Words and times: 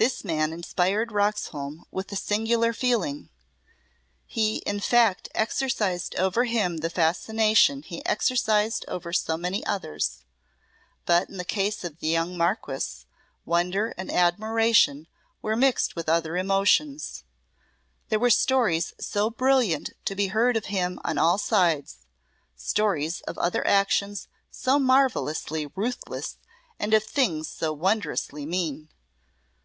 This 0.00 0.22
man 0.22 0.52
inspired 0.52 1.10
Roxholm 1.10 1.82
with 1.90 2.12
a 2.12 2.16
singular 2.16 2.72
feeling; 2.72 3.30
he 4.28 4.58
in 4.58 4.78
fact 4.78 5.28
exercised 5.34 6.14
over 6.14 6.44
him 6.44 6.76
the 6.76 6.88
fascination 6.88 7.82
he 7.82 8.06
exercised 8.06 8.84
over 8.86 9.12
so 9.12 9.36
many 9.36 9.66
others, 9.66 10.22
but 11.04 11.28
in 11.28 11.36
the 11.36 11.44
case 11.44 11.82
of 11.82 11.98
the 11.98 12.06
young 12.06 12.36
Marquess, 12.36 13.06
wonder 13.44 13.92
and 13.98 14.08
admiration 14.08 15.08
were 15.42 15.56
mixed 15.56 15.96
with 15.96 16.08
other 16.08 16.36
emotions. 16.36 17.24
There 18.08 18.20
were 18.20 18.30
stories 18.30 18.94
so 19.00 19.30
brilliant 19.30 19.94
to 20.04 20.14
be 20.14 20.28
heard 20.28 20.56
of 20.56 20.66
him 20.66 21.00
on 21.02 21.18
all 21.18 21.38
sides, 21.38 22.06
stories 22.54 23.20
of 23.22 23.36
other 23.36 23.66
actions 23.66 24.28
so 24.48 24.78
marvellously 24.78 25.66
ruthless 25.66 26.38
and 26.78 26.94
of 26.94 27.02
things 27.02 27.48
so 27.48 27.72
wondrously 27.72 28.46
mean. 28.46 28.90